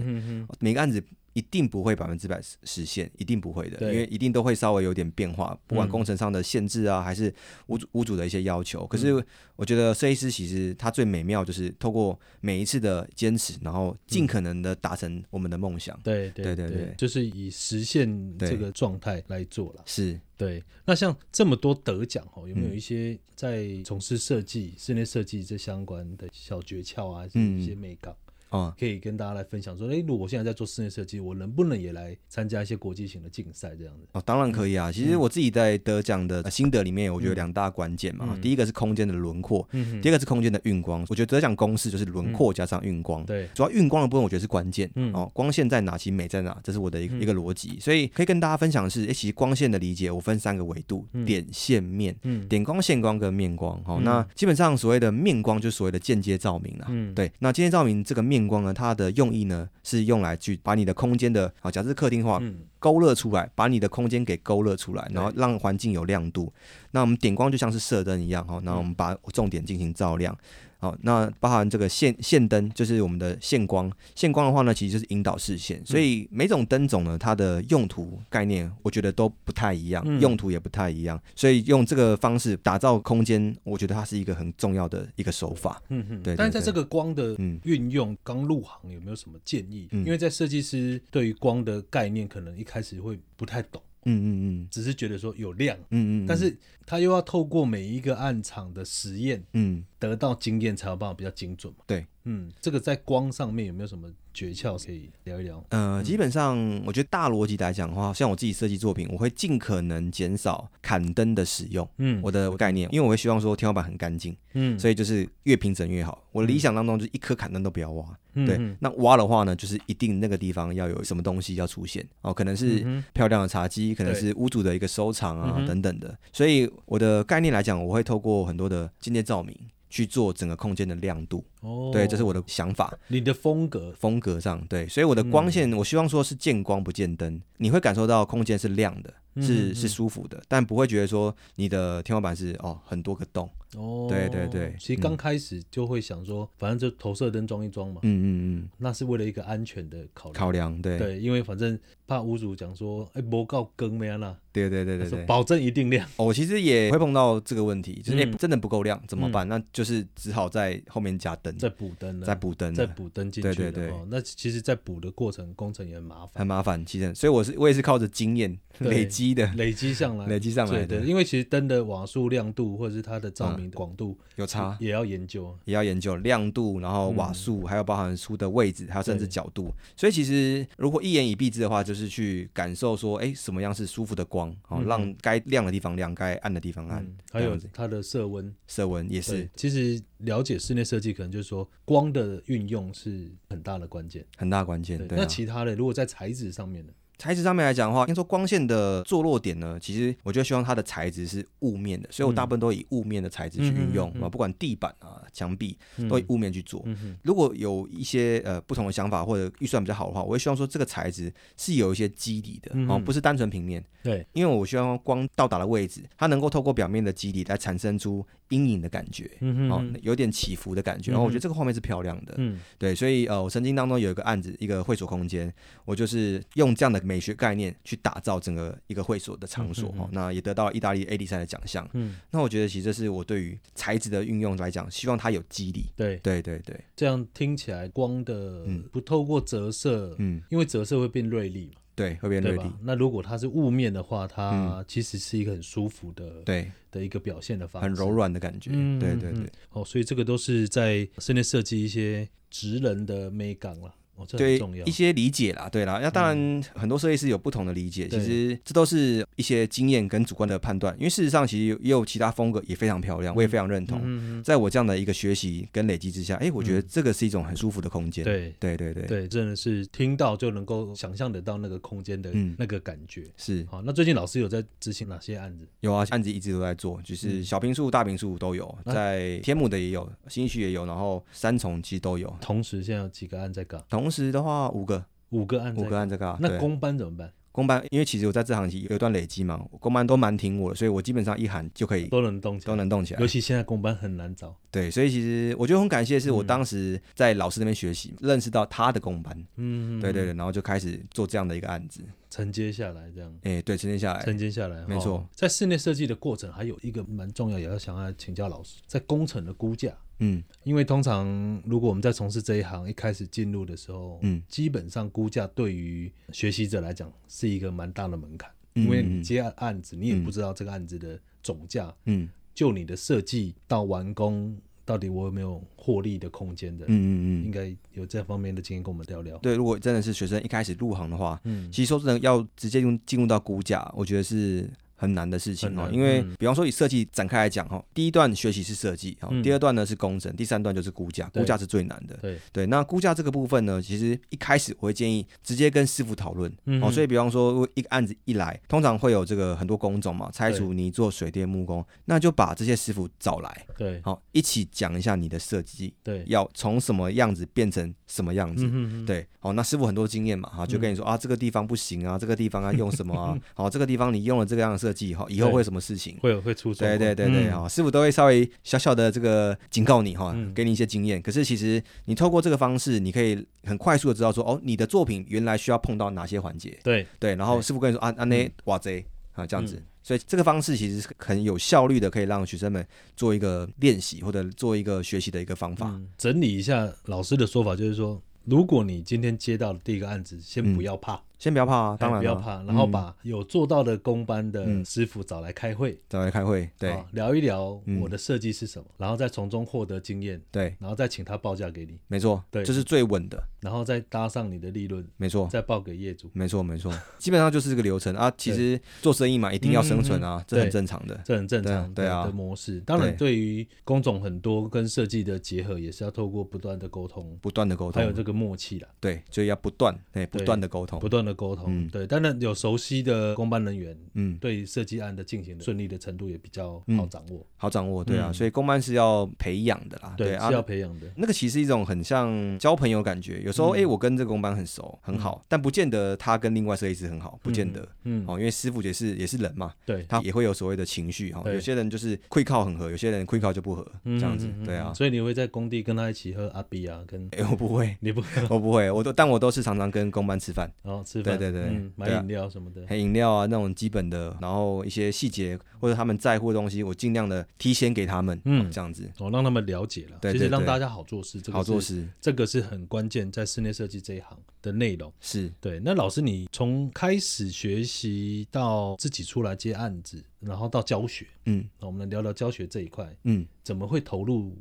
[0.60, 1.02] 每个案子
[1.36, 5.90] 一定不会百分之百实实现，一定不会的，因为一定都会稍微有点变化，不管嗯。
[5.90, 7.32] 工程上的限制啊，还是
[7.66, 8.86] 屋主屋主的一些要求。
[8.86, 9.24] 可是嗯。
[9.56, 15.98] 我觉得设计师其实他最美妙就是透过每一次的坚持，然后尽可能的达成我们的梦想。
[16.02, 19.82] 对对对对对就是以实现这个状态来做了。
[19.84, 22.76] 是，对，那像这么多得奖哦，有没有嗯。
[22.76, 28.16] 一些在从事设计、室内设计这相关的小诀窍啊，一些美感？
[28.50, 34.06] 哦、可以跟大家来分享说，哎，如果我现在在做室内设计，我能不能也来参加一些国际型的竞赛这样子？
[34.12, 34.90] 哦，当然可以啊。
[34.90, 38.26] 其实我自己在得奖的呃心得里面，我觉得两大关键嘛。
[38.30, 41.04] 嗯第一个是空间的轮廓，嗯第二个是空间的运光。
[41.08, 43.24] 我觉得得奖公式就是轮廓加上运光。
[43.24, 44.90] 对，主要运光的部分，我觉得是关键。
[44.94, 47.78] 嗯哦，光线在哪，其实美在哪，这是我的一个、嗯一个逻辑。
[47.80, 52.14] 所以可以跟大家分享的是，哎，其实光线的理解，我分三个维度：嗯点、线、面。
[52.22, 53.82] 嗯点光、线光跟面光。
[53.84, 56.86] 好、嗯那基本上所谓的面光就是所谓的间接照明啦。
[56.90, 66.52] 嗯，对，那间接照明这个面光呢，它的用意呢是用来去把你的空间的，啊，假设客厅的话，嗯勾勒出来，把你的空间给勾勒出来，然后让环境有亮度。
[66.90, 70.36] 那我们点光就像是射灯一样哈，那我们把重点进行照亮。
[70.78, 73.90] 好，那包含这个线线灯，就是我们的线光。
[74.14, 75.84] 线光的话呢，其实就是引导视线。
[75.86, 81.20] 所以每种灯种呢，它的用途概念，我觉得都不太一样，嗯用途也不太一样。
[81.34, 85.82] 所以用这个方式打造空间，我觉得它是一个很重要的一个手法。
[85.88, 89.88] 嗯嗯，对但是在这个光的嗯运用，刚入行有没有什么建议？
[89.92, 94.28] 嗯因为在设计师对于光的概念，可能一开始会不太懂，嗯嗯
[94.62, 99.82] 嗯只是觉得说有量，嗯嗯，但是他又要透过每一个暗场的实验嗯。
[99.98, 101.84] 得到经验，才有办法比较精准嘛。
[101.86, 105.64] 对，嗯，这个在光上面有没有什么诀窍可以聊一聊？
[105.70, 111.88] 呃，基本上我觉得大逻辑来讲的话，像我自己设计作品，我会尽可能减少砍灯的使用。
[111.98, 116.22] 嗯我的概念，因为我会希望说天花板很干净，嗯，所以就是越平整越好。
[116.32, 118.58] 我的理想当中就是一颗砍灯都不要挖，对。
[118.80, 126.14] 那挖的话呢，就是一定那个地方要有什么东西要出现哦，可能是漂亮的茶几，可能是屋主的一个收藏啊等等的。
[126.32, 129.56] 所以我的概念来讲，我会透过很多的间接照明
[129.96, 131.42] 去做整个空间的亮度。
[131.62, 132.92] 哦，对，这是我的想法。
[133.08, 133.92] 你的风格。
[133.98, 148.26] 风格上，对，所以我的光线，我希望说是见光不见灯，你会感受到空间是亮的，是嗯是舒服的，但不会觉得说你的天花板是哦很多个洞，哦，对对对其实刚开始就会想说，反正就投射灯装一装嘛，嗯嗯
[148.60, 150.34] 嗯，那是为了一个安全的考量。
[150.34, 155.18] 考量，对对，因为反正怕屋主讲说，哎，不够更没啦，对对对对对。
[155.18, 156.06] 说保证一定亮。
[156.16, 159.46] 哦我其实也会碰到这个问题，就是、嗯真的不够亮怎么办？
[159.48, 163.54] 那就是只好在后面加灯，再补灯了，再补灯了，再补灯进去了。
[163.54, 174.76] 对对对哦，那其实，在补的过程，工程也很麻烦，很麻烦，其实，所以我是我也是靠着经验累积的，累积上来，累积上来的对对，因为其实灯的瓦数、亮度或者是它的照明广度有差。
[174.80, 175.56] 也要研究。
[175.64, 179.72] 也要研究亮度，然后瓦数，还有包含书的位置，还有甚至角度。
[179.96, 187.02] 所以其实如果一言以蔽之的话，就是去感受说，哎，什么样是舒服的光，哦，嗯让该亮的地方亮，该暗的地方暗。
[187.02, 194.24] 嗯，还有它的色温色温也是，其实了解室内设计，可能就是说光的运用是很大的关键。
[194.36, 194.98] 很大关键。
[194.98, 196.92] 对，对啊那，其他的如果在材质上面呢？
[197.18, 205.76] 材质上面来讲的话，应该说光线的坐落点呢，其实我就希望它的材质是雾面的，所以我大部分都以雾面的材质去运用啊，不管地板啊、墙壁
[206.08, 206.84] 都以雾面去做。
[207.22, 213.82] 如果有一些呃不同的想法或者预算比较好的话，我会希望说这个材质是有一些肌理的哦，不是单纯平面。
[214.02, 219.30] 对，因为我希望光到达的位置，它能够透过表面的肌理来产生出阴影的感觉，
[219.70, 221.10] 哦，有点起伏的感觉。
[221.10, 222.34] 然后我觉得这个画面是漂亮的。
[222.36, 225.52] 嗯，对，所以呃，我曾经当中有一个案子，一个会所空间，
[225.84, 229.88] 我就是用这样的美学概念去打造整个一个会所的场所。
[229.98, 231.88] 哦，那也得到意大利 A D 赛的奖项。
[231.94, 235.86] 嗯，那我觉得其实这是我对于材质的运用来讲，希望它有肌理。
[235.96, 241.80] 对，对，对，对，这样听起来光的不透过折射，嗯，因为折射会变锐利嘛。
[241.96, 242.70] 对，会变锐利。
[242.82, 248.70] 那如果它是雾面的话，它其实是一个很舒服的，对的一个表现的方式，很柔软的感觉。
[249.00, 249.50] 对对对。
[249.70, 253.94] 哦，所以这个都是在室内设计一些职人的美感了。
[254.36, 260.94] 对一些理解啦，对啦，那当然很多设计师有不同的理解，其实这都是一些经验跟主观的判断。
[260.98, 264.42] 因为事实上，其实也有其他风格也非常漂亮，我也非常认同。
[264.42, 268.24] 在我这样的一个学习跟累积之下，哎，我觉得这个是一种很舒服的空间。
[268.24, 273.24] 对对对对对，真的是听到就能够想象得到那个空间的那个感觉。
[273.36, 275.66] 是好，那最近老师有在执行哪些案子？
[275.80, 282.34] 有啊，案子一直都在做，就是小平数、大平数都有，在天母的也有，新区也有，然后三重其实都有。
[282.40, 283.84] 同时，现在有几个案在搞？
[283.88, 284.84] 同时的话，五。
[284.84, 285.04] 个。
[285.30, 287.32] 五个案，五个案这个，那公班怎么办？
[287.50, 293.20] 公班，因为其实我在这行期有一段累积嘛，公班都蛮挺我的，所以我基本上一喊就可以都能动起来，都能动起来。
[293.20, 305.28] 尤其现在公班很难找，对，所以其实我觉得很感谢，是我当时在老师那边学习，认识到他的公班，嗯，对对对，然后就开始做这样的一个案子，承接下来这样，哎，对，承接下来，承接下来，没错。
[305.34, 309.92] 在室内设计的过程，还有一个蛮重要，也要想要请教老师，在工程的估价。
[310.18, 311.26] 嗯，因为通常
[311.66, 329.36] 如果我们在从事这一行，一开始进入的时候，嗯，基本上估价对于学习者来讲是一个蛮大的门槛，因为你接案子，你也不知道这个案子的总价，嗯，就你的设计到完工，到底我有没有获利的空间的，嗯嗯嗯，应该有这方面的经验跟我们聊聊。
[329.38, 334.68] 对，如果真的是学生一开始入行的话，嗯，其实说真的要直接用进入到估价，我觉得是。
[334.96, 342.16] 很难的事情哦，因为比方说以设计展开来讲哈，第一段学习是设计，哈，第二段呢是工程，第三段就是估价，估价是最难的。
[342.20, 342.38] 对。
[342.52, 346.50] 对，那估价这个部分呢，其实一开始我会建议直接跟师傅讨论，
[346.82, 358.66] 哦，所以比方说一个案子一来，通常会有这个很多工种嘛，拆除、泥做、水电、木工，那就把这些师傅找来，对，好一起讲一下你的设计，对，要从什么样子变成什么样子，
[359.04, 365.66] 对，好，那师傅很多经验嘛，哈，就跟你说啊，这个地方不行啊，这个地方要用什么啊，好， 这个地方你用了这个样的设计，哈，以后会有。
[365.66, 366.86] 什么事情会有会出错？
[366.86, 371.20] 对对对对，哈，师傅都会稍微小小的这个警告你哈，给你一些经验。
[371.20, 376.78] 可是其实你透过这个方式，你可以很快速的知道说，哦，你的作品原来需要碰到哪些环节。
[376.84, 386.00] 对对，然后师傅跟你说啊啊那哇贼啊这样子，所以这个方式其实是很有效率的，可以让学生们做一个练习或者做一个学习的一个方法。
[386.16, 391.20] 整理一下老师的说法，就是说，如果你今天接到的第一个案子，先不要怕。
[391.38, 408.14] 先不要怕啊，当然不要怕，然后把有做到的工班的师傅找来开会，找来开会，对，聊一聊我的设计是什么，然后再从中获得经验，对，然后再请他报价给你，没错，对，这是最稳的，然后再搭上你的利润，没错，再报给业主，没错没错， 基本上就是这个流程。
[408.16, 408.32] 啊。
[408.36, 412.80] 其实做生意嘛，一定要生存啊，这很正常的，这很正常，对啊的模式。
[412.80, 413.36] 当然，对。
[413.36, 418.88] 于工种很多跟设计的结合，也是要透过不断的沟通，不断的沟通，还有这个默契啦。
[418.98, 422.06] 对，所以要不断，哎，不断的沟通，不断的沟通，对。
[422.06, 431.06] 当然有熟悉的公班人员，嗯，对设计案的进行的顺利的程度也比较好掌握，好掌握，对啊，所以公班是要培养的啦，对，是要培养的。
[431.16, 452.48] 那个其实一种很像交朋友感觉，有时候哎，我跟这个公班很熟很好，但不见得他跟另外设计师很好，不见得，嗯，哦，因为师傅也是也是人嘛，对，他也会有所谓的情绪哈，有些人就是会靠很合，有些人会靠就不合，这样子，对啊，所以你会在工地跟他一起喝阿比啊，跟哎我不会，你不， 我不会，我都但我都是常常跟公班吃饭，然后吃饭，对对对，买饮料。
[452.48, 465.12] 什么的，饮料啊，那种基本的，然后一些细节或者他们在乎的东西，我尽量的提前给他们，嗯，这样子，我让他们了解了，其实让大家好做事，好做事，这个是很关键，在室内设计这一行的内容。
[465.20, 465.52] 是。
[465.60, 465.80] 对。
[465.84, 474.56] 那老师，你从开始学习到自己出来接案子，然后到教学，嗯，那我们来聊聊教学这一块，嗯，怎么会投入？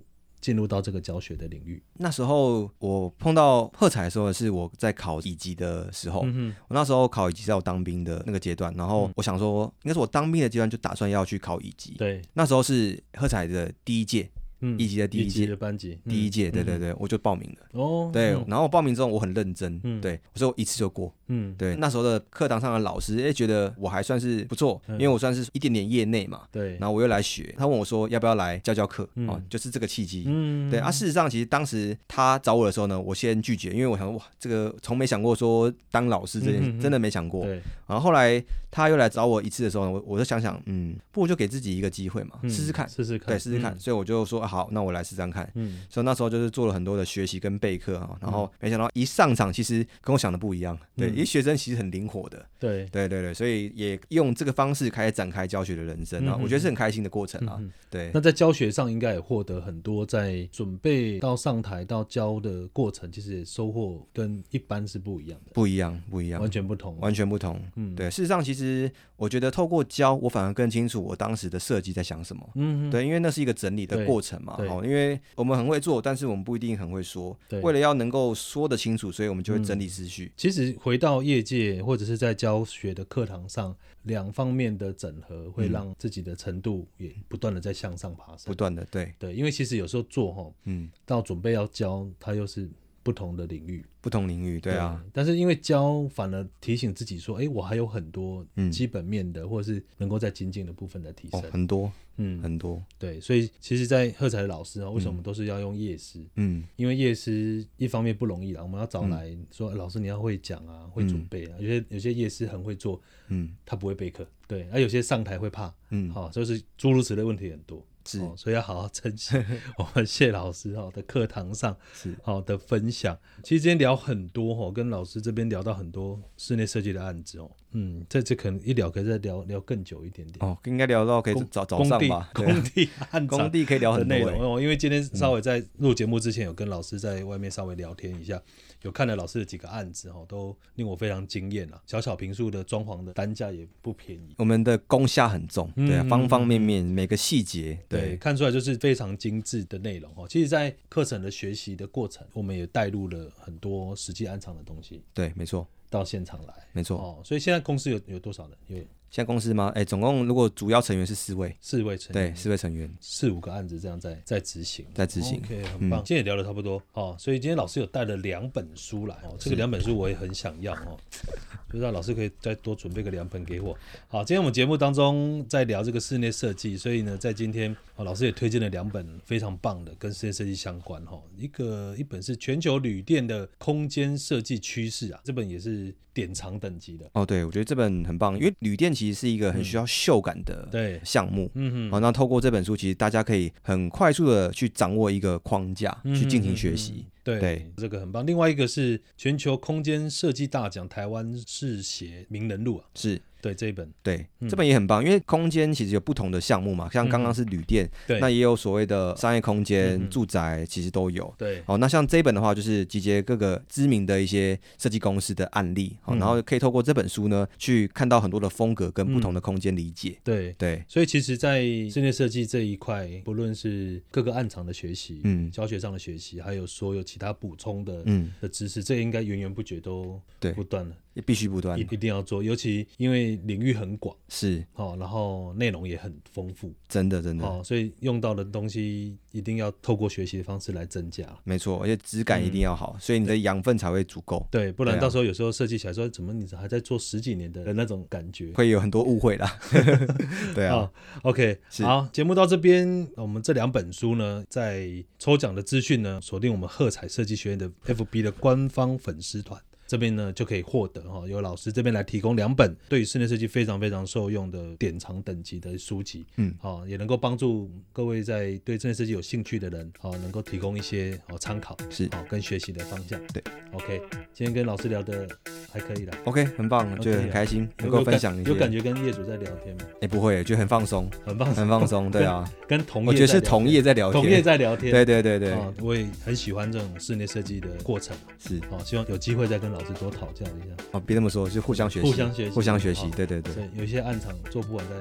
[0.45, 14.29] 进入到这个教学的领域，那时候我碰到喝彩的时候是我在考乙级的时候，我那时候考乙级在我当兵的那个阶段，然后我想说，应该是我当兵的阶段就打算要去考乙级，对，那时候是喝彩的第一届。
[14.65, 17.79] 嗯一级的第一届的班级，嗯第一届，对对嗯对，我就报名了。
[17.79, 21.13] 哦，对，嗯然后我报名之后我很认真，嗯对，我说我一次就过。
[21.27, 26.41] 嗯，对，那时候的课堂上的老师，哎，觉得我还算是不错，嗯因为我算是一点点业内嘛。
[26.51, 30.23] 对，然后我又来学，他问我说要不要来教教课，嗯哦，就是这个契机。
[30.27, 37.43] 嗯，对啊，事实上，其实当时他找我的时候呢，我先拒绝，因为我想哇，这个从没想过说当老师这件，真的没想过。
[37.43, 43.73] 对，然后后来他又来找我一次的时候呢，我我就想想，嗯，不如就给自己一个机会嘛，嗯试试看，试试看，对，试试看。
[43.73, 45.51] 嗯，所以我就说、啊好，那我来试试看。
[45.55, 50.77] 嗯，所以那时候就是做了很多的学习跟备课啊，然后没想到一上场，其实跟我想的不一样。
[50.95, 57.61] 对，嗯因为学生其实很灵活的，对，对对对，所以也用这个方式开始展开教学的人生啊，我觉得是很开心的过程啊。
[57.89, 66.97] 对那，在教学上应该也获得很多，在准备到上台到教的过程，其实也收获跟一般是不一样的，不一样，不一样完，全不同。
[66.99, 67.61] 完全不同。
[67.75, 72.49] 嗯，对，事实上，其实我觉得透过教，我反而更清楚我当时的设计在想什么。
[72.55, 74.55] 嗯，嗯，对，因为那是一个整理的过程嘛。
[74.57, 77.37] 对哦，因为我们很会做，但是我们不一定很会说。
[77.47, 80.31] 对为了要能够说得清楚，所以我们就会整理思绪。
[80.35, 88.45] 其实回到业界或者是在教学的课堂上，两方面的整合会嗯让自己的程度也不断的在向上爬升。
[88.45, 92.69] 不断的，对，对，因为其实有时候做哈，嗯，到准备要教，它又是
[93.05, 93.85] 不同的领域。
[94.01, 95.03] 不同领域，对啊，。
[95.13, 106.19] 但是因为教反而提醒自己说，哎，我还有很多嗯基本面的，或者是能够在精进的部分的提哦升。，很多嗯，很多，对，所以其实，在喝彩的老师啊，为什么都是要用夜师？
[106.35, 111.55] 嗯，因为夜师一方面不容易啦，我们要找来说，老师你要会讲啊，会准备啊。
[111.59, 117.85] 有些有些夜师很会做，嗯他不会备课，对，而有些上台会怕，嗯，好、就是诸如此类问题很多。
[118.05, 119.35] 是哦，所以要好好珍惜
[119.77, 123.17] 我们谢老师哈的课堂上是，好的分享。
[123.43, 127.49] 其实今天聊很多哈，跟老师这边聊到很多室内设计的案子哦。
[127.77, 130.37] 嗯，这这可能一聊可以再聊聊更久一点点。
[130.39, 138.41] 哦，应该聊到可以工早早上吧，工地 案场工地可以聊很多欸，内容哦，因为今天稍微在录节目之前有跟老师在外面稍微聊天一下，
[138.83, 141.81] 有看了老师的几个案子哈，都令我非常惊艳啊。
[141.85, 144.33] 小小平数的装潢的单价也不便宜。
[144.37, 150.25] 我们的工下很重，对啊，嗯方方面面每个细节，对，对，看出来就是非常精致的内容哦。
[150.29, 156.97] 其实，在课程的学习的过程，我们也带入了很多实际安藏的东西对，没错，到现场来没错。
[156.97, 157.21] 哦。
[157.23, 158.57] 所以现在公司有有多少人？
[158.67, 158.83] 有
[159.15, 159.71] 现在公司吗？
[159.73, 164.85] 哎，总共如果主要成员是四位，四位成员对，四位成员四五个案子这样在在执行。
[164.93, 165.39] 在执行。
[165.39, 166.03] OK，很棒。
[166.03, 170.99] 今天也聊得差不多哦，所以今天老师有带了两本书来哦，这个两本书我也很想要哦，
[171.69, 173.73] 不知道老师可以再多准备个两本给我。
[174.09, 187.07] 好，今天我们节目当中在聊这个室内设计，所以呢，在今天哦，老师也推荐了两本非常棒的跟室内设计相关哈、哦，一个一本是全球旅店的空间设计趋势啊，这本也是典藏等级的。
[187.13, 191.51] 哦，对，我觉得这本很棒，因为旅店其实是一个很需要秀感的对，项目。
[191.53, 197.05] 嗯嗯好，那透过这本书，其实大家可以很快速的去掌握一个框架，嗯去进行学习。
[197.21, 198.25] 对，对这个很棒。
[198.25, 204.49] 另外一个是全球空间设计大奖台湾视协名人录啊，是对这一本，对，嗯。
[204.49, 211.33] 这本也很棒，因为空间其实有不同的项目嘛，像刚刚是旅店，对，那也有所谓的商业空间、住宅，其实都有。
[211.37, 216.19] 对，好，那像这一本的话，就是集结各个知名的一些设计公司的案例，好，嗯。
[216.19, 220.17] 然后可以透过这本书呢，去看到很多的风格跟不同的空间理解。
[220.23, 220.53] 对。
[220.57, 225.51] 对，所以其实，在室内设计这一块，不论是各个暗藏的学习，嗯。
[225.51, 230.51] 教学上的学习，还有所有其他补充的嗯，的知识，这应该源源不绝都对。
[230.53, 232.43] 不断了，必须不断一，一定要做。
[232.43, 237.45] 尤其因为领域很广，是哦，然后内容也很丰富，真的真的。
[237.45, 241.25] 哦，所以用到的东西一定要透过学习的方式来增加。
[241.43, 248.51] 没错，而且质感一定要好，所以你的养分才会足够，对，不然到时候有时候设计起来说，怎么你还在做十几年的那种感觉。
[248.53, 249.57] 会有很多误会啦。
[250.53, 250.93] 对啊，好
[251.23, 259.61] ，OK，好，节目到这边，我们这两本书呢，在抽奖的资讯呢，锁定我们喝彩设计学院的 FB 的官方粉丝团。
[259.87, 272.09] 这边呢就可以获得哈，由老师这边来提供两本对于室内设计非常非常受用的典藏等级的书籍，嗯，好，也能够帮助各位在对室内设计有兴趣的人，好，能够提供一些好参考，是。
[272.15, 273.19] 好跟学习的方向。
[273.33, 274.01] 对，OK，
[274.33, 275.27] 今天跟老师聊的
[275.69, 278.49] 还可以啦，OK，很棒，觉得很开心，能够分享一些。
[278.49, 279.81] 有感觉跟业主在聊天吗？
[280.01, 282.09] 哎，不会，就很放松，很棒，很放松。
[282.09, 288.57] 对啊，跟同业我觉得是同业在聊天，同业在聊天，对对对对，哦，我也很喜欢这种室内设计的过程，是。
[288.71, 290.83] 哦，希望有机会再跟老师多讨教一下。
[290.91, 294.95] 哦，别这么说，就互相学习，互相学习互相学习，对对对有一些暗场做不完再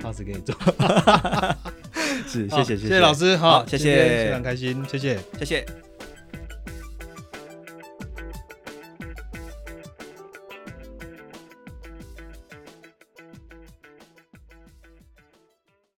[0.00, 0.54] pass 给你做。
[2.26, 5.18] 是，谢谢谢谢老，师，好，谢谢非常开心，谢谢。
[5.38, 5.89] 谢谢。